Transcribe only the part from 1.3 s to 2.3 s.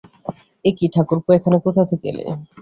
এখানে কোথা থেকে এলে?